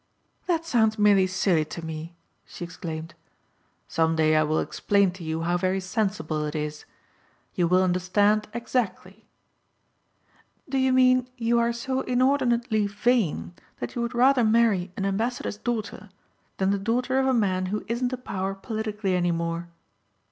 "That 0.47 0.65
sounds 0.65 0.97
merely 0.97 1.27
silly 1.27 1.63
to 1.65 1.85
me," 1.85 2.15
she 2.47 2.63
exclaimed. 2.65 3.13
"Someday 3.87 4.35
I 4.35 4.41
will 4.41 4.57
explain 4.59 5.11
to 5.11 5.23
you 5.23 5.43
how 5.43 5.57
very 5.57 5.79
sensible 5.79 6.43
it 6.45 6.55
is. 6.55 6.85
You 7.53 7.67
will 7.67 7.83
understand 7.83 8.47
exactly." 8.51 9.27
"Do 10.67 10.79
you 10.79 10.91
mean 10.91 11.29
you 11.37 11.59
are 11.59 11.71
so 11.71 12.01
inordinately 12.01 12.87
vain 12.87 13.53
you 13.93 14.01
would 14.01 14.15
rather 14.15 14.43
marry 14.43 14.91
an 14.97 15.05
ambassador's 15.05 15.57
daughter 15.59 16.09
than 16.57 16.71
the 16.71 16.79
daughter 16.79 17.19
of 17.19 17.27
a 17.27 17.31
man 17.35 17.67
who 17.67 17.85
isn't 17.87 18.11
a 18.11 18.17
power 18.17 18.55
politically 18.55 19.13
any 19.13 19.31
more?" 19.31 19.69